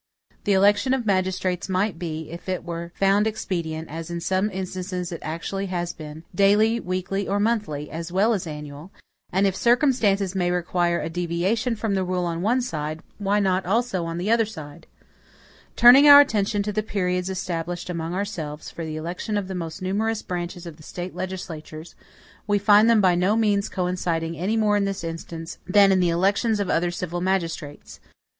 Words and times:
The 0.45 0.53
election 0.53 0.95
of 0.95 1.05
magistrates 1.05 1.69
might 1.69 1.99
be, 1.99 2.31
if 2.31 2.49
it 2.49 2.63
were 2.63 2.91
found 2.95 3.27
expedient, 3.27 3.87
as 3.87 4.09
in 4.09 4.19
some 4.19 4.49
instances 4.49 5.11
it 5.11 5.19
actually 5.21 5.67
has 5.67 5.93
been, 5.93 6.23
daily, 6.33 6.79
weekly, 6.79 7.27
or 7.27 7.39
monthly, 7.39 7.91
as 7.91 8.11
well 8.11 8.33
as 8.33 8.47
annual; 8.47 8.91
and 9.31 9.45
if 9.45 9.55
circumstances 9.55 10.33
may 10.33 10.49
require 10.49 10.99
a 10.99 11.07
deviation 11.07 11.75
from 11.75 11.93
the 11.93 12.03
rule 12.03 12.25
on 12.25 12.41
one 12.41 12.61
side, 12.61 13.03
why 13.19 13.39
not 13.39 13.63
also 13.67 14.03
on 14.05 14.17
the 14.17 14.31
other 14.31 14.43
side? 14.43 14.87
Turning 15.75 16.07
our 16.09 16.19
attention 16.19 16.63
to 16.63 16.71
the 16.73 16.81
periods 16.81 17.29
established 17.29 17.87
among 17.87 18.15
ourselves, 18.15 18.71
for 18.71 18.83
the 18.83 18.97
election 18.97 19.37
of 19.37 19.47
the 19.47 19.53
most 19.53 19.83
numerous 19.83 20.23
branches 20.23 20.65
of 20.65 20.77
the 20.77 20.81
State 20.81 21.13
legislatures, 21.13 21.93
we 22.47 22.57
find 22.57 22.89
them 22.89 23.01
by 23.01 23.13
no 23.13 23.35
means 23.35 23.69
coinciding 23.69 24.35
any 24.35 24.57
more 24.57 24.75
in 24.75 24.85
this 24.85 25.03
instance, 25.03 25.59
than 25.67 25.91
in 25.91 25.99
the 25.99 26.09
elections 26.09 26.59
of 26.59 26.71
other 26.71 26.89
civil 26.89 27.21
magistrates. 27.21 27.99